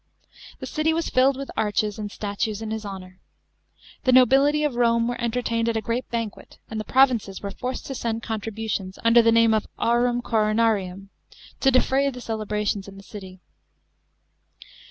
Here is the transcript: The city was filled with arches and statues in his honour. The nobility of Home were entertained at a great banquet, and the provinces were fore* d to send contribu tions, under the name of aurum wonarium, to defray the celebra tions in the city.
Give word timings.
The 0.57 0.65
city 0.65 0.93
was 0.93 1.09
filled 1.11 1.37
with 1.37 1.51
arches 1.55 1.99
and 1.99 2.11
statues 2.11 2.59
in 2.59 2.71
his 2.71 2.87
honour. 2.87 3.19
The 4.03 4.11
nobility 4.11 4.63
of 4.63 4.73
Home 4.73 5.07
were 5.07 5.21
entertained 5.21 5.69
at 5.69 5.77
a 5.77 5.81
great 5.81 6.09
banquet, 6.09 6.57
and 6.71 6.79
the 6.79 6.83
provinces 6.83 7.41
were 7.43 7.51
fore* 7.51 7.73
d 7.73 7.81
to 7.83 7.93
send 7.93 8.23
contribu 8.23 8.67
tions, 8.67 8.97
under 9.03 9.21
the 9.21 9.31
name 9.31 9.53
of 9.53 9.67
aurum 9.77 10.23
wonarium, 10.23 11.09
to 11.59 11.69
defray 11.69 12.09
the 12.09 12.19
celebra 12.19 12.65
tions 12.67 12.87
in 12.87 12.97
the 12.97 13.03
city. 13.03 13.41